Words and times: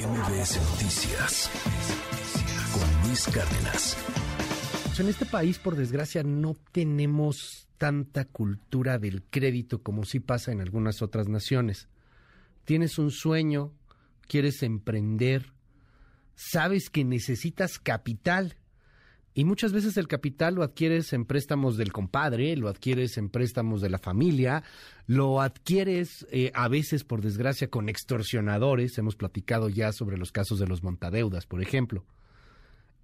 MBS 0.00 0.56
Noticias 0.70 1.50
con 2.72 3.06
Luis 3.06 3.26
Cárdenas. 3.26 3.98
En 4.98 5.08
este 5.08 5.26
país, 5.26 5.58
por 5.58 5.76
desgracia, 5.76 6.22
no 6.22 6.56
tenemos 6.72 7.68
tanta 7.76 8.24
cultura 8.24 8.98
del 8.98 9.22
crédito 9.22 9.82
como 9.82 10.06
sí 10.06 10.18
pasa 10.18 10.52
en 10.52 10.62
algunas 10.62 11.02
otras 11.02 11.28
naciones. 11.28 11.88
Tienes 12.64 12.98
un 12.98 13.10
sueño, 13.10 13.74
quieres 14.26 14.62
emprender, 14.62 15.52
sabes 16.34 16.88
que 16.88 17.04
necesitas 17.04 17.78
capital 17.78 18.56
y 19.32 19.44
muchas 19.44 19.72
veces 19.72 19.96
el 19.96 20.08
capital 20.08 20.56
lo 20.56 20.64
adquieres 20.64 21.12
en 21.12 21.24
préstamos 21.24 21.76
del 21.76 21.92
compadre, 21.92 22.56
lo 22.56 22.68
adquieres 22.68 23.16
en 23.16 23.28
préstamos 23.28 23.80
de 23.80 23.88
la 23.88 23.98
familia, 23.98 24.64
lo 25.06 25.40
adquieres 25.40 26.26
eh, 26.32 26.50
a 26.54 26.66
veces, 26.68 27.04
por 27.04 27.22
desgracia, 27.22 27.70
con 27.70 27.88
extorsionadores. 27.88 28.98
Hemos 28.98 29.14
platicado 29.14 29.68
ya 29.68 29.92
sobre 29.92 30.18
los 30.18 30.32
casos 30.32 30.58
de 30.58 30.66
los 30.66 30.82
montadeudas, 30.82 31.46
por 31.46 31.62
ejemplo. 31.62 32.04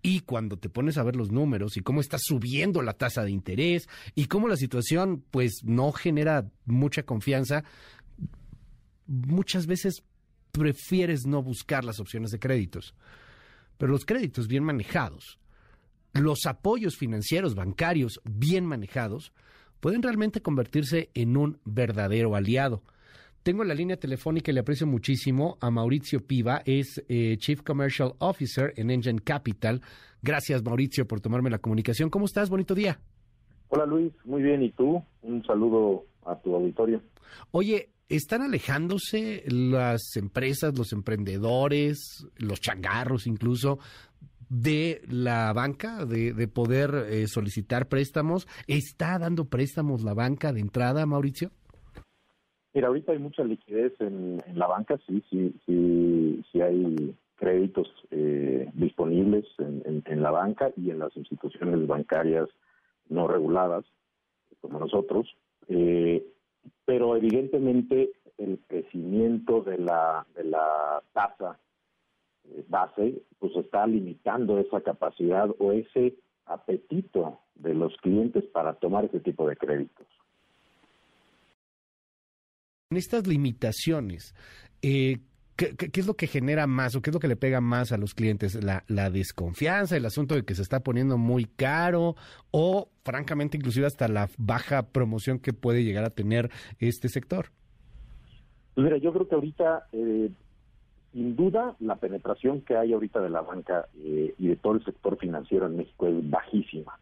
Y 0.02 0.20
cuando 0.20 0.58
te 0.58 0.68
pones 0.68 0.98
a 0.98 1.04
ver 1.04 1.14
los 1.14 1.30
números 1.30 1.76
y 1.76 1.80
cómo 1.80 2.00
está 2.00 2.18
subiendo 2.20 2.82
la 2.82 2.94
tasa 2.94 3.22
de 3.22 3.30
interés 3.30 3.88
y 4.14 4.26
cómo 4.26 4.48
la 4.48 4.56
situación 4.56 5.24
pues 5.30 5.62
no 5.64 5.92
genera 5.92 6.48
mucha 6.64 7.04
confianza, 7.04 7.64
muchas 9.06 9.66
veces 9.66 10.02
prefieres 10.50 11.26
no 11.26 11.42
buscar 11.42 11.84
las 11.84 12.00
opciones 12.00 12.30
de 12.30 12.38
créditos. 12.40 12.94
Pero 13.78 13.92
los 13.92 14.04
créditos 14.04 14.48
bien 14.48 14.64
manejados, 14.64 15.38
los 16.20 16.46
apoyos 16.46 16.96
financieros 16.96 17.54
bancarios 17.54 18.20
bien 18.24 18.64
manejados 18.66 19.32
pueden 19.80 20.02
realmente 20.02 20.40
convertirse 20.40 21.10
en 21.14 21.36
un 21.36 21.58
verdadero 21.64 22.34
aliado. 22.34 22.82
Tengo 23.42 23.62
la 23.62 23.74
línea 23.74 23.96
telefónica 23.96 24.50
y 24.50 24.54
le 24.54 24.60
aprecio 24.60 24.88
muchísimo 24.88 25.56
a 25.60 25.70
Mauricio 25.70 26.26
Piva, 26.26 26.62
es 26.64 27.04
eh, 27.08 27.36
Chief 27.38 27.62
Commercial 27.62 28.14
Officer 28.18 28.72
en 28.76 28.90
Engine 28.90 29.20
Capital. 29.20 29.82
Gracias 30.20 30.64
Mauricio 30.64 31.06
por 31.06 31.20
tomarme 31.20 31.50
la 31.50 31.58
comunicación. 31.58 32.10
¿Cómo 32.10 32.24
estás? 32.24 32.50
Bonito 32.50 32.74
día. 32.74 32.98
Hola 33.68 33.86
Luis, 33.86 34.12
muy 34.24 34.42
bien. 34.42 34.62
¿Y 34.62 34.72
tú? 34.72 35.00
Un 35.22 35.44
saludo 35.44 36.06
a 36.24 36.36
tu 36.40 36.56
auditorio. 36.56 37.00
Oye, 37.52 37.90
¿están 38.08 38.42
alejándose 38.42 39.44
las 39.46 40.16
empresas, 40.16 40.76
los 40.76 40.92
emprendedores, 40.92 42.26
los 42.38 42.60
changarros 42.60 43.28
incluso 43.28 43.78
de 44.48 45.02
la 45.08 45.52
banca, 45.52 46.04
de, 46.04 46.48
poder 46.48 47.06
eh, 47.08 47.26
solicitar 47.26 47.88
préstamos. 47.88 48.46
¿Está 48.66 49.18
dando 49.18 49.46
préstamos 49.46 50.02
la 50.02 50.14
banca 50.14 50.52
de 50.52 50.60
entrada, 50.60 51.06
Mauricio? 51.06 51.50
Mira, 52.74 52.88
ahorita 52.88 53.12
hay 53.12 53.18
mucha 53.18 53.42
liquidez 53.42 53.92
en, 54.00 54.42
la 54.54 54.66
banca, 54.66 54.98
sí, 55.06 55.22
sí, 55.30 55.54
sí, 55.64 56.44
sí 56.52 56.60
hay 56.60 57.16
créditos 57.36 57.88
eh, 58.10 58.70
disponibles 58.74 59.46
en, 59.58 60.22
la 60.22 60.30
banca 60.30 60.70
y 60.76 60.90
en 60.90 60.98
las 60.98 61.16
instituciones 61.16 61.86
bancarias 61.86 62.48
no 63.08 63.28
reguladas, 63.28 63.84
como 64.60 64.78
nosotros, 64.78 65.26
eh, 65.68 66.26
pero 66.84 67.16
evidentemente 67.16 68.10
el 68.38 68.60
crecimiento 68.66 69.62
de 69.62 69.78
la, 69.78 70.26
de 70.34 70.44
la 70.44 71.02
tasa 71.12 71.58
base, 72.68 73.22
pues 73.38 73.54
está 73.56 73.86
limitando 73.86 74.58
esa 74.58 74.80
capacidad 74.80 75.48
o 75.58 75.72
ese 75.72 76.16
apetito 76.46 77.40
de 77.54 77.74
los 77.74 77.96
clientes 77.98 78.44
para 78.52 78.74
tomar 78.74 79.04
ese 79.04 79.20
tipo 79.20 79.48
de 79.48 79.56
créditos. 79.56 80.06
En 82.90 82.98
estas 82.98 83.26
limitaciones, 83.26 84.34
eh, 84.80 85.18
¿qué, 85.56 85.74
es 85.92 86.06
lo 86.06 86.14
que 86.14 86.28
genera 86.28 86.66
más 86.66 86.94
o 86.94 87.02
qué 87.02 87.10
es 87.10 87.14
lo 87.14 87.20
que 87.20 87.28
le 87.28 87.36
pega 87.36 87.60
más 87.60 87.90
a 87.90 87.98
los 87.98 88.14
clientes? 88.14 88.62
¿La, 88.62 88.84
¿La, 88.86 89.10
desconfianza, 89.10 89.96
el 89.96 90.06
asunto 90.06 90.36
de 90.36 90.44
que 90.44 90.54
se 90.54 90.62
está 90.62 90.80
poniendo 90.80 91.18
muy 91.18 91.46
caro 91.46 92.14
o 92.52 92.88
francamente 93.04 93.56
inclusive 93.56 93.86
hasta 93.86 94.06
la 94.06 94.28
baja 94.38 94.90
promoción 94.90 95.40
que 95.40 95.52
puede 95.52 95.82
llegar 95.82 96.04
a 96.04 96.10
tener 96.10 96.50
este 96.78 97.08
sector? 97.08 97.46
Pues 98.74 98.84
mira, 98.84 98.98
yo 98.98 99.12
creo 99.12 99.26
que 99.26 99.34
ahorita 99.34 99.88
eh, 99.92 100.30
sin 101.16 101.34
duda, 101.34 101.74
la 101.80 101.96
penetración 101.96 102.60
que 102.60 102.76
hay 102.76 102.92
ahorita 102.92 103.22
de 103.22 103.30
la 103.30 103.40
banca 103.40 103.86
eh, 104.04 104.34
y 104.38 104.48
de 104.48 104.56
todo 104.56 104.74
el 104.74 104.84
sector 104.84 105.16
financiero 105.16 105.64
en 105.64 105.78
México 105.78 106.06
es 106.08 106.28
bajísima. 106.28 107.00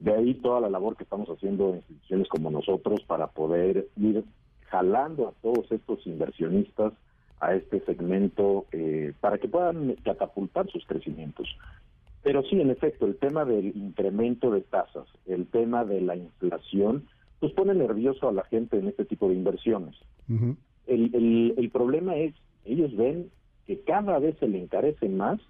De 0.00 0.12
ahí 0.12 0.34
toda 0.34 0.60
la 0.60 0.68
labor 0.68 0.96
que 0.96 1.04
estamos 1.04 1.28
haciendo 1.28 1.68
en 1.68 1.76
instituciones 1.76 2.26
como 2.26 2.50
nosotros 2.50 3.04
para 3.06 3.28
poder 3.28 3.86
ir 3.96 4.24
jalando 4.70 5.28
a 5.28 5.32
todos 5.40 5.70
estos 5.70 6.04
inversionistas 6.04 6.94
a 7.38 7.54
este 7.54 7.78
segmento 7.84 8.66
eh, 8.72 9.12
para 9.20 9.38
que 9.38 9.46
puedan 9.46 9.94
catapultar 10.02 10.68
sus 10.72 10.84
crecimientos. 10.86 11.46
Pero 12.24 12.42
sí, 12.42 12.60
en 12.60 12.70
efecto, 12.70 13.06
el 13.06 13.14
tema 13.14 13.44
del 13.44 13.66
incremento 13.66 14.50
de 14.50 14.62
tasas, 14.62 15.06
el 15.26 15.46
tema 15.46 15.84
de 15.84 16.00
la 16.00 16.16
inflación, 16.16 17.06
pues 17.38 17.52
pone 17.52 17.72
nervioso 17.72 18.28
a 18.28 18.32
la 18.32 18.42
gente 18.46 18.80
en 18.80 18.88
este 18.88 19.04
tipo 19.04 19.28
de 19.28 19.34
inversiones. 19.34 19.94
el, 20.88 21.54
el 21.56 21.70
problema 21.70 22.16
es, 22.16 22.34
ellos 22.64 22.96
ven 22.96 23.30
que 23.66 23.80
cada 23.82 24.18
vez 24.18 24.36
se 24.38 24.48
le 24.48 24.60
encarece 24.60 25.08
más 25.08 25.40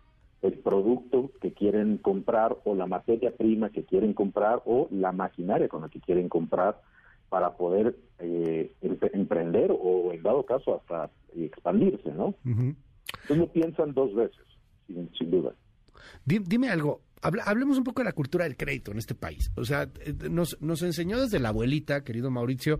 el 0.42 0.58
producto 0.58 1.30
que 1.40 1.52
quieren 1.52 1.98
comprar 1.98 2.56
o 2.64 2.74
la 2.74 2.86
materia 2.86 3.34
prima 3.34 3.70
que 3.70 3.84
quieren 3.84 4.12
comprar 4.12 4.62
o 4.66 4.88
la 4.90 5.10
maquinaria 5.12 5.68
con 5.68 5.82
la 5.82 5.88
que 5.88 6.00
quieren 6.00 6.28
comprar 6.28 6.80
para 7.30 7.56
poder 7.56 7.96
eh, 8.18 8.74
emprender 9.12 9.72
o 9.72 10.12
en 10.12 10.22
dado 10.22 10.44
caso 10.44 10.76
hasta 10.76 11.10
expandirse, 11.34 12.12
¿no? 12.12 12.34
Entonces 12.44 13.48
piensan 13.52 13.94
dos 13.94 14.14
veces, 14.14 14.44
sin, 14.86 15.30
duda. 15.30 15.52
Dime 16.24 16.68
algo, 16.68 17.00
hablemos 17.22 17.78
un 17.78 17.84
poco 17.84 18.02
de 18.02 18.04
la 18.04 18.12
cultura 18.12 18.44
del 18.44 18.56
crédito 18.56 18.92
en 18.92 18.98
este 18.98 19.14
país. 19.14 19.50
O 19.56 19.64
sea, 19.64 19.88
eh, 20.00 20.14
nos, 20.30 20.60
nos 20.60 20.82
enseñó 20.82 21.20
desde 21.20 21.40
la 21.40 21.48
abuelita, 21.48 22.04
querido 22.04 22.30
Mauricio, 22.30 22.78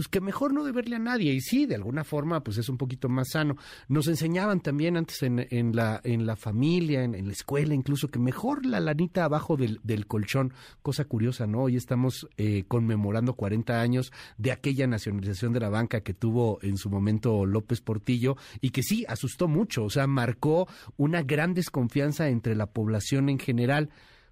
pues 0.00 0.08
que 0.08 0.22
mejor 0.22 0.54
no 0.54 0.64
deberle 0.64 0.96
a 0.96 0.98
nadie. 0.98 1.34
Y 1.34 1.42
sí, 1.42 1.66
de 1.66 1.74
alguna 1.74 2.04
forma, 2.04 2.42
pues 2.42 2.56
es 2.56 2.70
un 2.70 2.78
poquito 2.78 3.10
más 3.10 3.32
sano. 3.32 3.58
Nos 3.86 4.08
enseñaban 4.08 4.60
también 4.60 4.96
antes 4.96 5.22
en, 5.22 5.76
la, 5.76 6.00
en 6.04 6.24
la 6.24 6.36
familia, 6.36 7.04
en, 7.04 7.26
la 7.26 7.32
escuela, 7.34 7.74
incluso, 7.74 8.08
que 8.08 8.18
mejor 8.18 8.64
la 8.64 8.80
lanita 8.80 9.24
abajo 9.24 9.58
del, 9.58 9.78
del 9.82 10.06
colchón. 10.06 10.54
Cosa 10.80 11.04
curiosa, 11.04 11.46
¿no? 11.46 11.64
Hoy 11.64 11.76
estamos 11.76 12.26
eh, 12.38 12.64
conmemorando 12.66 13.34
40 13.34 13.78
años 13.78 14.10
de 14.38 14.52
aquella 14.52 14.86
nacionalización 14.86 15.52
de 15.52 15.60
la 15.60 15.68
banca 15.68 16.00
que 16.00 16.14
tuvo 16.14 16.60
en 16.62 16.78
su 16.78 16.88
momento 16.88 17.44
López 17.44 17.82
Portillo 17.82 18.38
y 18.62 18.70
que 18.70 18.82
sí, 18.82 19.04
asustó 19.06 19.48
mucho, 19.48 19.84
o 19.84 19.90
sea, 19.90 20.06
marcó 20.06 20.66
una 20.96 21.20
gran 21.22 21.52
desconfianza 21.52 22.30
entre 22.30 22.54
la 22.54 22.72
población 22.72 23.28
en 23.28 23.38
general. 23.38 23.90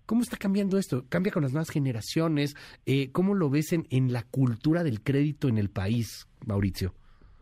¿Cómo 0.09 0.23
está 0.23 0.39
cambiando 0.39 0.79
esto? 0.79 1.05
¿Cambia 1.11 1.31
con 1.31 1.43
las 1.43 1.53
nuevas 1.53 1.69
generaciones? 1.69 2.57
Eh, 2.87 3.13
¿Cómo 3.13 3.35
lo 3.35 3.51
ves 3.51 3.75
en, 3.75 3.87
en, 3.91 4.11
la 4.11 4.23
cultura 4.23 4.83
del 4.83 5.03
crédito 5.03 5.49
en 5.49 5.59
el 5.59 5.69
país, 5.69 6.27
Mauricio? 6.47 6.95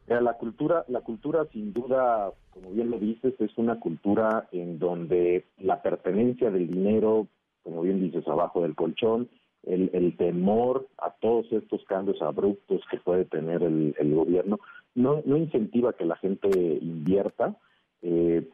la 0.08 0.32
cultura, 0.32 0.84
la 0.88 1.00
cultura 1.00 1.44
sin 1.52 1.72
duda, 1.72 2.32
como 2.50 2.72
bien 2.72 2.90
lo 2.90 2.98
dices, 2.98 3.34
es 3.38 3.56
una 3.56 3.78
cultura 3.78 4.48
en 4.50 4.80
donde 4.80 5.44
la 5.58 5.80
pertenencia 5.80 6.50
del 6.50 6.66
dinero, 6.66 7.28
como 7.62 7.82
bien 7.82 8.00
dices, 8.00 8.26
abajo 8.26 8.62
del 8.62 8.74
colchón, 8.74 9.28
el, 9.62 9.88
el 9.92 10.16
temor 10.16 10.88
a 10.98 11.12
todos 11.20 11.46
estos 11.52 11.84
cambios 11.84 12.20
abruptos 12.20 12.80
que 12.90 12.98
puede 12.98 13.26
tener 13.26 13.62
el, 13.62 13.94
el 13.96 14.12
gobierno, 14.12 14.58
no, 14.96 15.22
no 15.24 15.36
incentiva 15.36 15.92
que 15.92 16.04
la 16.04 16.16
gente 16.16 16.48
invierta. 16.82 17.56
Eh, 18.02 18.48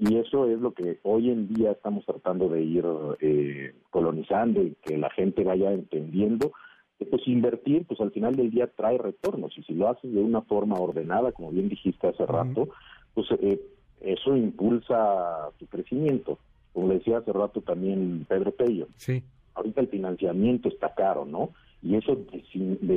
y 0.00 0.16
eso 0.16 0.46
es 0.46 0.58
lo 0.58 0.72
que 0.72 0.98
hoy 1.02 1.30
en 1.30 1.52
día 1.52 1.72
estamos 1.72 2.06
tratando 2.06 2.48
de 2.48 2.62
ir 2.62 2.84
eh, 3.20 3.74
colonizando 3.90 4.62
y 4.62 4.74
que 4.82 4.96
la 4.96 5.10
gente 5.10 5.44
vaya 5.44 5.72
entendiendo 5.72 6.52
que 6.98 7.04
pues 7.04 7.28
invertir 7.28 7.84
pues 7.86 8.00
al 8.00 8.10
final 8.10 8.34
del 8.34 8.50
día 8.50 8.66
trae 8.74 8.96
retornos 8.96 9.56
y 9.58 9.62
si 9.62 9.74
lo 9.74 9.90
haces 9.90 10.10
de 10.10 10.20
una 10.20 10.40
forma 10.40 10.76
ordenada 10.76 11.32
como 11.32 11.50
bien 11.50 11.68
dijiste 11.68 12.08
hace 12.08 12.24
rato 12.24 12.70
pues 13.12 13.26
eh, 13.42 13.60
eso 14.00 14.34
impulsa 14.34 15.50
tu 15.58 15.66
crecimiento. 15.66 16.38
Como 16.72 16.88
le 16.88 16.94
decía 16.94 17.18
hace 17.18 17.32
rato 17.34 17.60
también 17.60 18.24
Pedro 18.26 18.52
Pello 18.52 18.88
sí. 18.96 19.22
ahorita 19.54 19.82
el 19.82 19.88
financiamiento 19.88 20.70
está 20.70 20.94
caro 20.94 21.26
no 21.26 21.50
y 21.82 21.96
eso 21.96 22.16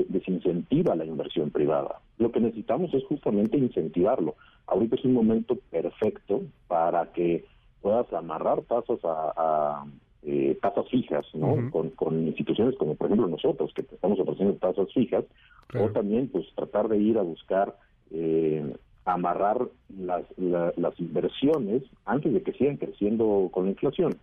desincentiva 0.07 0.95
la 0.95 1.05
inversión 1.05 1.51
privada. 1.51 1.99
Lo 2.23 2.31
que 2.31 2.39
necesitamos 2.39 2.93
es 2.93 3.03
justamente 3.03 3.57
incentivarlo. 3.57 4.35
Ahorita 4.67 4.95
es 4.95 5.03
un 5.03 5.13
momento 5.13 5.57
perfecto 5.69 6.41
para 6.69 7.11
que 7.11 7.43
puedas 7.81 8.11
amarrar 8.13 8.61
tasas 8.61 8.99
a, 9.03 9.83
eh, 10.21 10.57
tasas 10.61 10.87
fijas, 10.89 11.25
¿no? 11.33 11.69
con, 11.69 12.27
instituciones 12.27 12.77
como 12.77 12.95
por 12.95 13.07
ejemplo 13.07 13.27
nosotros 13.27 13.73
que 13.73 13.81
estamos 13.81 14.17
ofreciendo 14.21 14.55
tasas 14.55 14.87
fijas, 14.93 15.25
o 15.77 15.89
también 15.89 16.29
pues 16.29 16.45
tratar 16.55 16.87
de 16.87 16.97
ir 16.97 17.17
a 17.17 17.23
buscar 17.23 17.75
eh, 18.11 18.73
amarrar 19.03 19.67
las, 19.89 20.23
las 20.37 20.97
inversiones 21.01 21.83
antes 22.05 22.31
de 22.31 22.41
que 22.41 22.53
sigan 22.53 22.77
creciendo 22.77 23.49
con 23.51 23.65
la 23.65 23.71
inflación. 23.71 24.15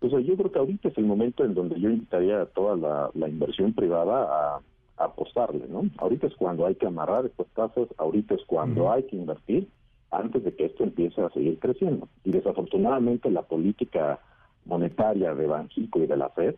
Entonces 0.00 0.26
yo 0.26 0.36
creo 0.36 0.50
que 0.50 0.58
ahorita 0.58 0.88
es 0.88 0.96
el 0.96 1.04
momento 1.04 1.44
en 1.44 1.52
donde 1.52 1.78
yo 1.78 1.90
invitaría 1.90 2.40
a 2.40 2.46
toda 2.46 3.10
la, 3.14 3.28
inversión 3.28 3.74
privada 3.74 4.22
a, 4.56 4.60
apostarle, 5.04 5.66
¿no? 5.68 5.84
Ahorita 5.98 6.26
es 6.26 6.34
cuando 6.36 6.66
hay 6.66 6.74
que 6.74 6.86
amarrar 6.86 7.26
estas 7.26 7.46
tasas, 7.48 7.88
ahorita 7.98 8.34
es 8.34 8.42
cuando 8.46 8.90
hay 8.90 9.04
que 9.04 9.16
invertir, 9.16 9.68
antes 10.10 10.44
de 10.44 10.54
que 10.54 10.66
esto 10.66 10.84
empiece 10.84 11.20
a 11.22 11.30
seguir 11.30 11.58
creciendo. 11.58 12.08
Y 12.24 12.32
desafortunadamente 12.32 13.30
la 13.30 13.42
política 13.42 14.20
monetaria 14.64 15.34
de 15.34 15.46
Banjico 15.46 16.00
y 16.00 16.06
de 16.06 16.16
la 16.16 16.28
Fed 16.30 16.54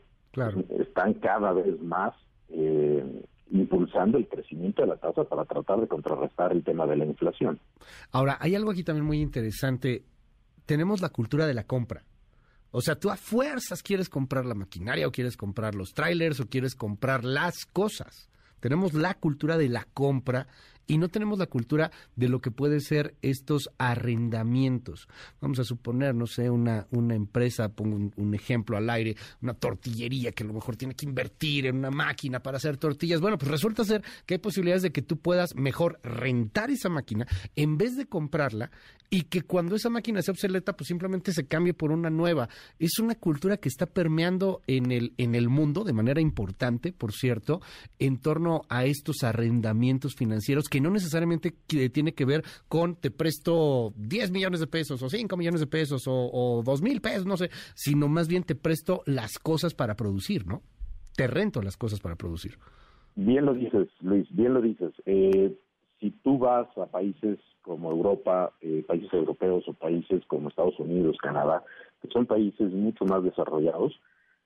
están 0.78 1.14
cada 1.14 1.52
vez 1.52 1.80
más 1.80 2.14
eh, 2.48 3.22
impulsando 3.50 4.18
el 4.18 4.28
crecimiento 4.28 4.82
de 4.82 4.88
la 4.88 4.96
tasa 4.96 5.24
para 5.24 5.44
tratar 5.44 5.80
de 5.80 5.86
contrarrestar 5.86 6.52
el 6.52 6.64
tema 6.64 6.86
de 6.86 6.96
la 6.96 7.04
inflación. 7.04 7.60
Ahora, 8.10 8.36
hay 8.40 8.54
algo 8.54 8.72
aquí 8.72 8.82
también 8.82 9.06
muy 9.06 9.20
interesante. 9.20 10.02
Tenemos 10.66 11.00
la 11.00 11.10
cultura 11.10 11.46
de 11.46 11.54
la 11.54 11.64
compra. 11.64 12.02
O 12.76 12.80
sea, 12.80 12.96
tú 12.96 13.08
a 13.08 13.16
fuerzas 13.16 13.84
quieres 13.84 14.08
comprar 14.08 14.44
la 14.44 14.56
maquinaria 14.56 15.06
o 15.06 15.12
quieres 15.12 15.36
comprar 15.36 15.76
los 15.76 15.94
trailers 15.94 16.40
o 16.40 16.48
quieres 16.48 16.74
comprar 16.74 17.22
las 17.22 17.66
cosas. 17.66 18.28
Tenemos 18.58 18.94
la 18.94 19.14
cultura 19.14 19.56
de 19.56 19.68
la 19.68 19.86
compra 19.94 20.48
y 20.86 20.98
no 20.98 21.08
tenemos 21.08 21.38
la 21.38 21.46
cultura 21.46 21.90
de 22.16 22.28
lo 22.28 22.40
que 22.40 22.50
puede 22.50 22.80
ser 22.80 23.14
estos 23.22 23.70
arrendamientos. 23.78 25.08
Vamos 25.40 25.58
a 25.58 25.64
suponer, 25.64 26.14
no 26.14 26.26
sé, 26.26 26.50
una, 26.50 26.86
una 26.90 27.14
empresa, 27.14 27.68
pongo 27.70 28.10
un, 28.16 28.34
ejemplo 28.34 28.76
al 28.76 28.90
aire, 28.90 29.16
una 29.42 29.54
tortillería 29.54 30.32
que 30.32 30.42
a 30.42 30.46
lo 30.46 30.54
mejor 30.54 30.76
tiene 30.76 30.94
que 30.94 31.06
invertir 31.06 31.66
en 31.66 31.76
una 31.76 31.90
máquina 31.90 32.40
para 32.40 32.56
hacer 32.56 32.76
tortillas. 32.76 33.20
Bueno, 33.20 33.38
pues 33.38 33.50
resulta 33.50 33.84
ser 33.84 34.02
que 34.26 34.34
hay 34.34 34.38
posibilidades 34.38 34.82
de 34.82 34.92
que 34.92 35.02
tú 35.02 35.18
puedas 35.18 35.54
mejor 35.54 36.00
rentar 36.02 36.70
esa 36.70 36.88
máquina 36.88 37.26
en 37.54 37.78
vez 37.78 37.96
de 37.96 38.06
comprarla 38.06 38.70
y 39.10 39.22
que 39.22 39.42
cuando 39.42 39.76
esa 39.76 39.90
máquina 39.90 40.22
sea 40.22 40.32
obsoleta, 40.32 40.76
pues 40.76 40.88
simplemente 40.88 41.32
se 41.32 41.46
cambie 41.46 41.72
por 41.72 41.92
una 41.92 42.10
nueva. 42.10 42.48
Es 42.80 42.98
una 42.98 43.14
cultura 43.14 43.58
que 43.58 43.68
está 43.68 43.86
permeando 43.86 44.62
en 44.66 44.90
el, 44.90 45.14
en 45.18 45.36
el 45.36 45.48
mundo 45.48 45.84
de 45.84 45.92
manera 45.92 46.20
importante, 46.20 46.92
por 46.92 47.12
cierto, 47.12 47.60
en 48.00 48.18
torno 48.18 48.62
a 48.68 48.86
estos 48.86 49.22
arrendamientos 49.22 50.14
financieros 50.16 50.68
que 50.74 50.80
no 50.80 50.90
necesariamente 50.90 51.54
tiene 51.92 52.14
que 52.14 52.24
ver 52.24 52.42
con 52.66 52.96
te 52.96 53.12
presto 53.12 53.92
10 53.96 54.32
millones 54.32 54.58
de 54.58 54.66
pesos 54.66 55.00
o 55.04 55.08
5 55.08 55.36
millones 55.36 55.60
de 55.60 55.68
pesos 55.68 56.02
o, 56.08 56.62
2 56.64 56.82
mil 56.82 57.00
pesos, 57.00 57.26
no 57.26 57.36
sé, 57.36 57.48
sino 57.76 58.08
más 58.08 58.26
bien 58.26 58.42
te 58.42 58.56
presto 58.56 59.02
las 59.06 59.38
cosas 59.38 59.72
para 59.72 59.94
producir, 59.94 60.48
¿no? 60.48 60.62
Te 61.16 61.28
rento 61.28 61.62
las 61.62 61.76
cosas 61.76 62.00
para 62.00 62.16
producir. 62.16 62.58
Bien 63.14 63.46
lo 63.46 63.54
dices, 63.54 63.86
Luis, 64.00 64.26
bien 64.34 64.52
lo 64.52 64.60
dices. 64.60 64.92
Eh, 65.06 65.56
si 66.00 66.10
tú 66.10 66.38
vas 66.38 66.66
a 66.76 66.86
países 66.86 67.38
como 67.62 67.92
Europa, 67.92 68.52
eh, 68.60 68.84
países 68.84 69.12
europeos 69.12 69.62
o 69.68 69.74
países 69.74 70.26
como 70.26 70.48
Estados 70.48 70.80
Unidos, 70.80 71.18
Canadá, 71.22 71.62
que 72.02 72.08
son 72.08 72.26
países 72.26 72.72
mucho 72.72 73.04
más 73.04 73.22
desarrollados, 73.22 73.92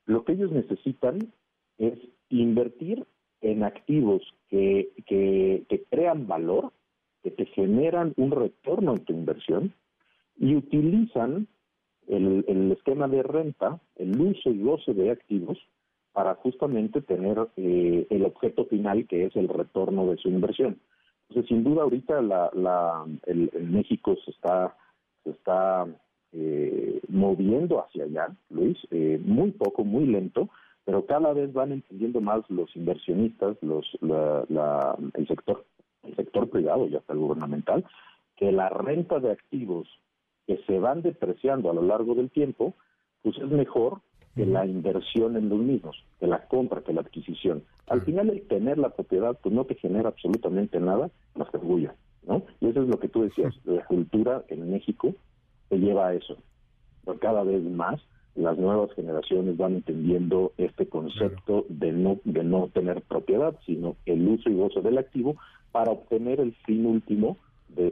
lo 0.05 0.27
que 0.27 0.33
ellos 0.33 0.53
necesitan 0.53 1.33
es 1.79 1.99
invertir 2.29 3.07
en 3.41 3.63
activos 3.63 4.23
que, 4.49 4.91
que, 5.07 5.85
crean 5.91 6.27
valor, 6.27 6.73
que 7.23 7.31
te 7.31 7.47
generan 7.47 8.13
un 8.17 8.31
retorno 8.31 8.93
en 8.93 9.05
tu 9.05 9.13
inversión 9.13 9.75
y 10.37 10.57
utilizan 10.57 11.49
el, 12.07 12.45
el 12.49 12.73
esquema 12.73 13.09
de 13.09 13.23
renta, 13.23 13.81
el 13.97 14.21
uso 14.21 14.51
y 14.51 14.63
goce 14.63 14.95
de 14.95 15.11
activos 15.11 15.59
para 16.13 16.35
justamente 16.37 17.01
tener 17.01 17.49
eh, 17.57 18.07
el 18.11 18.25
objeto 18.25 18.65
final 18.67 19.07
que 19.07 19.27
es 19.27 19.37
el 19.37 19.49
retorno 19.49 20.07
de 20.11 20.17
su 20.17 20.29
inversión. 20.29 20.81
Entonces, 21.29 21.49
sin 21.49 21.63
duda, 21.63 21.83
ahorita 21.83 22.23
la, 22.23 22.51
la, 22.55 23.05
el, 23.27 23.51
México 23.71 24.17
se 24.25 24.31
está, 24.31 24.77
se 25.25 25.31
está 25.31 25.87
eh, 26.33 27.01
moviendo 27.09 27.85
hacia 27.85 28.05
allá, 28.05 28.29
Luis, 28.51 28.79
eh, 28.91 29.21
muy 29.23 29.51
poco, 29.53 29.85
muy 29.85 30.07
lento, 30.07 30.49
pero 30.89 31.05
cada 31.05 31.35
vez 31.35 31.53
van 31.53 31.73
entendiendo 31.73 32.23
más 32.23 32.49
los 32.49 32.75
inversionistas, 32.75 33.59
los, 33.61 33.87
la, 34.01 34.97
el 35.13 35.29
sector, 35.29 35.67
el 36.03 36.17
sector 36.17 36.49
privado 36.49 36.87
y 36.87 36.97
hasta 36.97 37.13
el 37.13 37.19
gubernamental, 37.19 37.85
que 38.37 38.53
la 38.53 38.71
renta 38.71 39.21
de 39.21 39.33
activos 39.33 39.87
que 40.47 40.57
se 40.67 40.79
van 40.79 41.03
depreciando 41.03 41.71
a 41.71 41.75
lo 41.75 41.83
largo 41.83 42.15
del 42.15 42.31
tiempo, 42.31 42.73
pues 43.21 43.37
es 43.37 43.51
mejor 43.51 44.01
que 44.35 44.47
la 44.47 44.65
inversión 44.65 45.37
en 45.37 45.51
los 45.51 45.59
mismos, 45.59 46.03
que 46.21 46.27
la 46.27 46.49
compra, 46.49 46.81
que 46.81 46.95
la 46.95 47.03
adquisición. 47.03 47.65
Al 47.89 48.01
final 48.01 48.31
el 48.31 48.49
tener 48.49 48.79
la 48.79 48.89
propiedad 48.89 49.39
pues 49.43 49.55
no 49.55 49.67
te 49.67 49.75
genera 49.75 50.09
absolutamente 50.09 50.81
nada 50.81 51.11
más 51.35 51.51
que 51.51 51.59
orgullo, 51.59 51.93
¿no? 52.27 52.45
Y 52.61 52.69
eso 52.69 52.81
es 52.81 52.89
lo 52.89 52.99
que 52.99 53.11
tú 53.11 53.25
decías, 53.25 53.55
la 53.67 53.85
cultura 53.85 54.43
en 54.49 54.71
México 54.71 55.15
te 55.69 55.77
lleva 55.77 56.07
a 56.09 56.15
eso. 56.15 56.39
Pero 57.05 57.19
cada 57.19 57.43
vez 57.43 57.63
más 57.63 58.01
las 58.39 58.59
nuevas 58.59 58.91
generaciones 58.95 59.57
van 59.57 59.77
entendiendo 59.77 60.53
este 60.57 60.89
concepto 60.89 61.67
de 61.69 61.93
no 61.93 62.19
de 62.25 62.45
no 62.45 62.69
tener 62.69 63.03
propiedad, 63.03 63.55
sino 63.67 63.97
el 64.07 64.27
uso 64.27 64.49
y 64.49 64.55
gozo 64.55 64.81
del 64.81 64.99
activo 64.99 65.37
para 65.73 65.93
obtener 65.93 66.41
el 66.41 66.55
fin 66.67 66.87
último 66.87 67.37
de, 67.69 67.91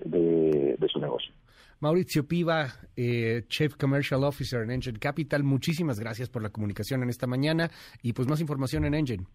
de 0.78 0.88
su 0.88 0.98
negocio. 0.98 1.32
Mauricio 1.80 2.26
Piva, 2.26 2.68
eh, 2.96 3.44
Chief 3.48 3.74
Commercial 3.76 4.24
Officer 4.24 4.62
en 4.62 4.70
Engine 4.70 4.98
Capital, 4.98 5.44
muchísimas 5.44 6.00
gracias 6.00 6.30
por 6.30 6.42
la 6.42 6.50
comunicación 6.50 7.02
en 7.02 7.10
esta 7.10 7.26
mañana 7.26 7.70
y 8.02 8.12
pues 8.12 8.28
más 8.28 8.40
información 8.40 8.84
en 8.86 8.94
Engine. 8.94 9.26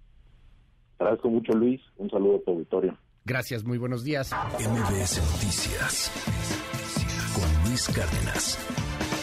Agradezco 0.97 1.29
mucho, 1.29 1.53
Luis. 1.53 1.81
Un 1.97 2.09
saludo 2.09 2.37
a 2.37 2.41
tu 2.41 2.51
auditorio. 2.51 2.97
Gracias, 3.25 3.63
muy 3.63 3.77
buenos 3.77 4.03
días. 4.03 4.31
MBS 4.59 5.19
Noticias 5.33 6.11
con 7.35 7.69
Luis 7.69 7.87
Cárdenas. 7.87 9.20